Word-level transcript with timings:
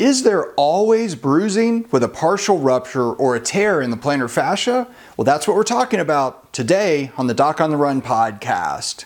Is 0.00 0.22
there 0.22 0.52
always 0.52 1.14
bruising 1.14 1.86
with 1.90 2.02
a 2.02 2.08
partial 2.08 2.58
rupture 2.58 3.12
or 3.12 3.36
a 3.36 3.40
tear 3.40 3.82
in 3.82 3.90
the 3.90 3.98
plantar 3.98 4.30
fascia? 4.30 4.88
Well, 5.18 5.26
that's 5.26 5.46
what 5.46 5.58
we're 5.58 5.62
talking 5.62 6.00
about 6.00 6.54
today 6.54 7.10
on 7.18 7.26
the 7.26 7.34
Doc 7.34 7.60
on 7.60 7.70
the 7.70 7.76
Run 7.76 8.00
podcast. 8.00 9.04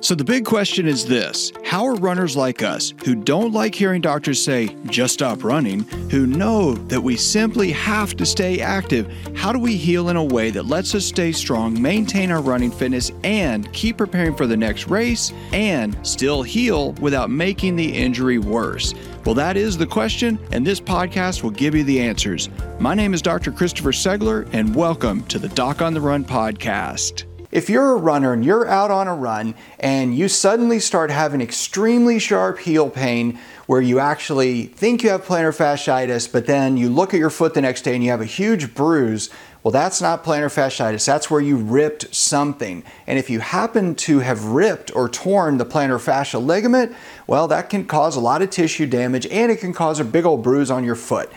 So, 0.00 0.14
the 0.14 0.24
big 0.24 0.46
question 0.46 0.86
is 0.86 1.04
this 1.04 1.52
How 1.62 1.84
are 1.84 1.94
runners 1.94 2.38
like 2.38 2.62
us, 2.62 2.94
who 3.04 3.14
don't 3.14 3.52
like 3.52 3.74
hearing 3.74 4.00
doctors 4.00 4.42
say, 4.42 4.74
just 4.86 5.12
stop 5.12 5.44
running, 5.44 5.80
who 6.10 6.26
know 6.26 6.72
that 6.72 7.02
we 7.02 7.16
simply 7.16 7.70
have 7.72 8.16
to 8.16 8.24
stay 8.24 8.60
active, 8.60 9.12
how 9.34 9.52
do 9.52 9.58
we 9.58 9.76
heal 9.76 10.08
in 10.08 10.16
a 10.16 10.24
way 10.24 10.50
that 10.50 10.64
lets 10.64 10.94
us 10.94 11.04
stay 11.04 11.32
strong, 11.32 11.80
maintain 11.80 12.30
our 12.30 12.40
running 12.40 12.70
fitness, 12.70 13.12
and 13.24 13.70
keep 13.74 13.98
preparing 13.98 14.34
for 14.34 14.46
the 14.46 14.56
next 14.56 14.86
race, 14.86 15.34
and 15.52 15.94
still 16.06 16.42
heal 16.42 16.92
without 16.92 17.30
making 17.30 17.76
the 17.76 17.94
injury 17.94 18.38
worse? 18.38 18.94
Well, 19.24 19.34
that 19.36 19.56
is 19.56 19.78
the 19.78 19.86
question, 19.86 20.38
and 20.52 20.66
this 20.66 20.80
podcast 20.80 21.42
will 21.42 21.50
give 21.50 21.74
you 21.74 21.82
the 21.82 21.98
answers. 21.98 22.50
My 22.78 22.94
name 22.94 23.14
is 23.14 23.22
Dr. 23.22 23.52
Christopher 23.52 23.92
Segler, 23.92 24.46
and 24.52 24.74
welcome 24.74 25.22
to 25.28 25.38
the 25.38 25.48
Doc 25.48 25.80
on 25.80 25.94
the 25.94 26.00
Run 26.00 26.24
podcast. 26.24 27.24
If 27.54 27.70
you're 27.70 27.92
a 27.92 27.96
runner 27.96 28.32
and 28.32 28.44
you're 28.44 28.66
out 28.66 28.90
on 28.90 29.06
a 29.06 29.14
run 29.14 29.54
and 29.78 30.18
you 30.18 30.26
suddenly 30.26 30.80
start 30.80 31.12
having 31.12 31.40
extremely 31.40 32.18
sharp 32.18 32.58
heel 32.58 32.90
pain 32.90 33.38
where 33.66 33.80
you 33.80 34.00
actually 34.00 34.64
think 34.64 35.04
you 35.04 35.10
have 35.10 35.24
plantar 35.24 35.56
fasciitis, 35.56 36.32
but 36.32 36.46
then 36.46 36.76
you 36.76 36.90
look 36.90 37.14
at 37.14 37.20
your 37.20 37.30
foot 37.30 37.54
the 37.54 37.60
next 37.60 37.82
day 37.82 37.94
and 37.94 38.02
you 38.02 38.10
have 38.10 38.20
a 38.20 38.24
huge 38.24 38.74
bruise, 38.74 39.30
well, 39.62 39.70
that's 39.70 40.02
not 40.02 40.24
plantar 40.24 40.52
fasciitis. 40.52 41.06
That's 41.06 41.30
where 41.30 41.40
you 41.40 41.56
ripped 41.56 42.12
something. 42.12 42.82
And 43.06 43.20
if 43.20 43.30
you 43.30 43.38
happen 43.38 43.94
to 43.94 44.18
have 44.18 44.46
ripped 44.46 44.90
or 44.96 45.08
torn 45.08 45.58
the 45.58 45.64
plantar 45.64 46.00
fascia 46.00 46.40
ligament, 46.40 46.92
well, 47.28 47.46
that 47.46 47.70
can 47.70 47.86
cause 47.86 48.16
a 48.16 48.20
lot 48.20 48.42
of 48.42 48.50
tissue 48.50 48.86
damage 48.86 49.28
and 49.28 49.52
it 49.52 49.60
can 49.60 49.72
cause 49.72 50.00
a 50.00 50.04
big 50.04 50.24
old 50.24 50.42
bruise 50.42 50.72
on 50.72 50.82
your 50.82 50.96
foot 50.96 51.30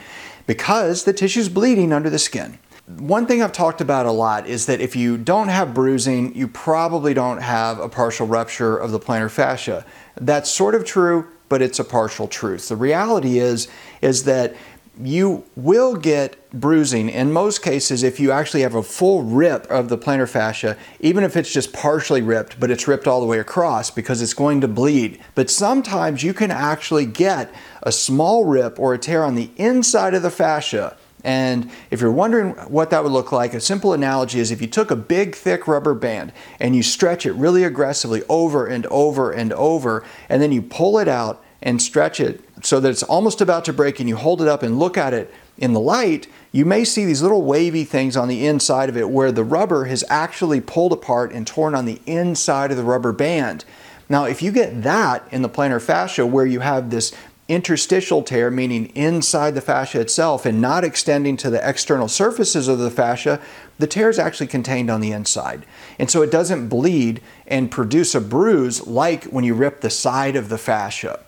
because 0.48 1.04
the 1.04 1.12
tissue's 1.12 1.48
bleeding 1.48 1.92
under 1.92 2.10
the 2.10 2.18
skin. 2.18 2.58
One 2.96 3.26
thing 3.26 3.42
I've 3.42 3.52
talked 3.52 3.82
about 3.82 4.06
a 4.06 4.10
lot 4.10 4.46
is 4.46 4.64
that 4.64 4.80
if 4.80 4.96
you 4.96 5.18
don't 5.18 5.48
have 5.48 5.74
bruising, 5.74 6.34
you 6.34 6.48
probably 6.48 7.12
don't 7.12 7.42
have 7.42 7.78
a 7.78 7.88
partial 7.88 8.26
rupture 8.26 8.78
of 8.78 8.92
the 8.92 8.98
plantar 8.98 9.30
fascia. 9.30 9.84
That's 10.16 10.50
sort 10.50 10.74
of 10.74 10.86
true, 10.86 11.28
but 11.50 11.60
it's 11.60 11.78
a 11.78 11.84
partial 11.84 12.26
truth. 12.26 12.68
The 12.70 12.76
reality 12.76 13.40
is 13.40 13.68
is 14.00 14.24
that 14.24 14.56
you 14.98 15.44
will 15.54 15.96
get 15.96 16.50
bruising 16.50 17.10
in 17.10 17.30
most 17.30 17.62
cases 17.62 18.02
if 18.02 18.18
you 18.18 18.32
actually 18.32 18.62
have 18.62 18.74
a 18.74 18.82
full 18.82 19.22
rip 19.22 19.66
of 19.66 19.90
the 19.90 19.98
plantar 19.98 20.28
fascia, 20.28 20.74
even 20.98 21.24
if 21.24 21.36
it's 21.36 21.52
just 21.52 21.74
partially 21.74 22.22
ripped, 22.22 22.58
but 22.58 22.70
it's 22.70 22.88
ripped 22.88 23.06
all 23.06 23.20
the 23.20 23.26
way 23.26 23.38
across 23.38 23.90
because 23.90 24.22
it's 24.22 24.32
going 24.32 24.62
to 24.62 24.68
bleed. 24.68 25.20
But 25.34 25.50
sometimes 25.50 26.22
you 26.22 26.32
can 26.32 26.50
actually 26.50 27.04
get 27.04 27.54
a 27.82 27.92
small 27.92 28.46
rip 28.46 28.80
or 28.80 28.94
a 28.94 28.98
tear 28.98 29.24
on 29.24 29.34
the 29.34 29.50
inside 29.56 30.14
of 30.14 30.22
the 30.22 30.30
fascia 30.30 30.96
and 31.28 31.70
if 31.90 32.00
you're 32.00 32.10
wondering 32.10 32.52
what 32.68 32.88
that 32.88 33.02
would 33.02 33.12
look 33.12 33.32
like, 33.32 33.52
a 33.52 33.60
simple 33.60 33.92
analogy 33.92 34.40
is 34.40 34.50
if 34.50 34.62
you 34.62 34.66
took 34.66 34.90
a 34.90 34.96
big, 34.96 35.34
thick 35.34 35.68
rubber 35.68 35.92
band 35.92 36.32
and 36.58 36.74
you 36.74 36.82
stretch 36.82 37.26
it 37.26 37.34
really 37.34 37.64
aggressively 37.64 38.22
over 38.30 38.66
and 38.66 38.86
over 38.86 39.30
and 39.30 39.52
over, 39.52 40.02
and 40.30 40.40
then 40.40 40.52
you 40.52 40.62
pull 40.62 40.98
it 40.98 41.06
out 41.06 41.44
and 41.60 41.82
stretch 41.82 42.18
it 42.18 42.42
so 42.62 42.80
that 42.80 42.88
it's 42.88 43.02
almost 43.02 43.42
about 43.42 43.66
to 43.66 43.74
break, 43.74 44.00
and 44.00 44.08
you 44.08 44.16
hold 44.16 44.40
it 44.40 44.48
up 44.48 44.62
and 44.62 44.78
look 44.78 44.96
at 44.96 45.12
it 45.12 45.30
in 45.58 45.74
the 45.74 45.80
light, 45.80 46.28
you 46.50 46.64
may 46.64 46.82
see 46.82 47.04
these 47.04 47.20
little 47.20 47.42
wavy 47.42 47.84
things 47.84 48.16
on 48.16 48.28
the 48.28 48.46
inside 48.46 48.88
of 48.88 48.96
it 48.96 49.10
where 49.10 49.30
the 49.30 49.44
rubber 49.44 49.84
has 49.84 50.02
actually 50.08 50.62
pulled 50.62 50.94
apart 50.94 51.30
and 51.30 51.46
torn 51.46 51.74
on 51.74 51.84
the 51.84 52.00
inside 52.06 52.70
of 52.70 52.78
the 52.78 52.82
rubber 52.82 53.12
band. 53.12 53.66
Now, 54.08 54.24
if 54.24 54.40
you 54.40 54.50
get 54.50 54.82
that 54.82 55.28
in 55.30 55.42
the 55.42 55.50
plantar 55.50 55.82
fascia 55.82 56.24
where 56.24 56.46
you 56.46 56.60
have 56.60 56.88
this 56.88 57.14
interstitial 57.48 58.22
tear, 58.22 58.50
meaning 58.50 58.86
inside 58.94 59.54
the 59.54 59.60
fascia 59.60 60.00
itself 60.00 60.44
and 60.44 60.60
not 60.60 60.84
extending 60.84 61.36
to 61.38 61.48
the 61.48 61.68
external 61.68 62.06
surfaces 62.06 62.68
of 62.68 62.78
the 62.78 62.90
fascia, 62.90 63.40
the 63.78 63.86
tear 63.86 64.10
is 64.10 64.18
actually 64.18 64.46
contained 64.46 64.90
on 64.90 65.00
the 65.00 65.12
inside. 65.12 65.64
And 65.98 66.10
so 66.10 66.20
it 66.20 66.30
doesn't 66.30 66.68
bleed 66.68 67.22
and 67.46 67.70
produce 67.70 68.14
a 68.14 68.20
bruise 68.20 68.86
like 68.86 69.24
when 69.24 69.44
you 69.44 69.54
rip 69.54 69.80
the 69.80 69.90
side 69.90 70.36
of 70.36 70.50
the 70.50 70.58
fascia. 70.58 71.20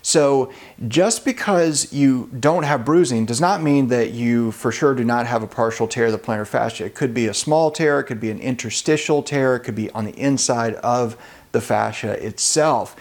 So 0.00 0.52
just 0.86 1.24
because 1.24 1.92
you 1.92 2.30
don't 2.38 2.62
have 2.62 2.84
bruising 2.84 3.26
does 3.26 3.40
not 3.40 3.60
mean 3.60 3.88
that 3.88 4.12
you 4.12 4.52
for 4.52 4.70
sure 4.70 4.94
do 4.94 5.02
not 5.02 5.26
have 5.26 5.42
a 5.42 5.48
partial 5.48 5.88
tear 5.88 6.06
of 6.06 6.12
the 6.12 6.18
plantar 6.18 6.46
fascia. 6.46 6.84
It 6.84 6.94
could 6.94 7.12
be 7.12 7.26
a 7.26 7.34
small 7.34 7.72
tear, 7.72 7.98
it 7.98 8.04
could 8.04 8.20
be 8.20 8.30
an 8.30 8.38
interstitial 8.38 9.22
tear, 9.22 9.56
it 9.56 9.60
could 9.60 9.74
be 9.74 9.90
on 9.90 10.04
the 10.04 10.16
inside 10.16 10.74
of 10.76 11.16
the 11.50 11.60
fascia 11.60 12.12
itself. 12.24 12.94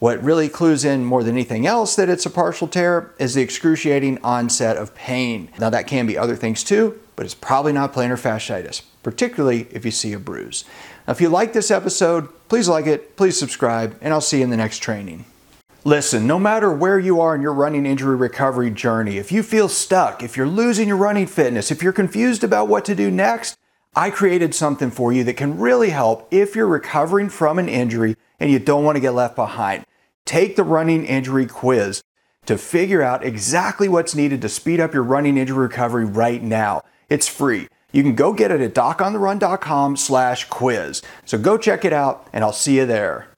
What 0.00 0.24
really 0.24 0.48
clues 0.48 0.82
in 0.82 1.04
more 1.04 1.22
than 1.22 1.34
anything 1.34 1.66
else 1.66 1.94
that 1.96 2.08
it's 2.08 2.24
a 2.24 2.30
partial 2.30 2.66
tear 2.66 3.12
is 3.18 3.34
the 3.34 3.42
excruciating 3.42 4.18
onset 4.24 4.78
of 4.78 4.94
pain. 4.94 5.50
Now, 5.58 5.68
that 5.68 5.86
can 5.86 6.06
be 6.06 6.16
other 6.16 6.36
things 6.36 6.64
too, 6.64 6.98
but 7.16 7.26
it's 7.26 7.34
probably 7.34 7.74
not 7.74 7.92
plantar 7.92 8.18
fasciitis, 8.18 8.80
particularly 9.02 9.68
if 9.70 9.84
you 9.84 9.90
see 9.90 10.14
a 10.14 10.18
bruise. 10.18 10.64
Now, 11.06 11.10
if 11.10 11.20
you 11.20 11.28
like 11.28 11.52
this 11.52 11.70
episode, 11.70 12.30
please 12.48 12.66
like 12.66 12.86
it, 12.86 13.14
please 13.18 13.38
subscribe, 13.38 13.94
and 14.00 14.14
I'll 14.14 14.22
see 14.22 14.38
you 14.38 14.44
in 14.44 14.48
the 14.48 14.56
next 14.56 14.78
training. 14.78 15.26
Listen, 15.84 16.26
no 16.26 16.38
matter 16.38 16.72
where 16.72 16.98
you 16.98 17.20
are 17.20 17.34
in 17.34 17.42
your 17.42 17.52
running 17.52 17.84
injury 17.84 18.16
recovery 18.16 18.70
journey, 18.70 19.18
if 19.18 19.30
you 19.30 19.42
feel 19.42 19.68
stuck, 19.68 20.22
if 20.22 20.34
you're 20.34 20.46
losing 20.46 20.88
your 20.88 20.96
running 20.96 21.26
fitness, 21.26 21.70
if 21.70 21.82
you're 21.82 21.92
confused 21.92 22.42
about 22.42 22.68
what 22.68 22.86
to 22.86 22.94
do 22.94 23.10
next, 23.10 23.58
I 23.94 24.08
created 24.08 24.54
something 24.54 24.90
for 24.90 25.12
you 25.12 25.24
that 25.24 25.36
can 25.36 25.58
really 25.58 25.90
help 25.90 26.26
if 26.30 26.56
you're 26.56 26.66
recovering 26.66 27.28
from 27.28 27.58
an 27.58 27.68
injury 27.68 28.16
and 28.38 28.50
you 28.50 28.58
don't 28.58 28.84
want 28.84 28.96
to 28.96 29.00
get 29.00 29.10
left 29.10 29.36
behind. 29.36 29.84
Take 30.26 30.56
the 30.56 30.64
running 30.64 31.04
injury 31.04 31.46
quiz 31.46 32.02
to 32.46 32.56
figure 32.56 33.02
out 33.02 33.24
exactly 33.24 33.88
what's 33.88 34.14
needed 34.14 34.42
to 34.42 34.48
speed 34.48 34.80
up 34.80 34.94
your 34.94 35.02
running 35.02 35.36
injury 35.36 35.58
recovery 35.58 36.04
right 36.04 36.42
now. 36.42 36.82
It's 37.08 37.28
free. 37.28 37.68
You 37.92 38.02
can 38.02 38.14
go 38.14 38.32
get 38.32 38.50
it 38.50 38.60
at 38.60 38.74
docontherun.com 38.74 39.96
slash 39.96 40.44
quiz. 40.46 41.02
So 41.24 41.38
go 41.38 41.58
check 41.58 41.84
it 41.84 41.92
out 41.92 42.28
and 42.32 42.44
I'll 42.44 42.52
see 42.52 42.76
you 42.76 42.86
there. 42.86 43.28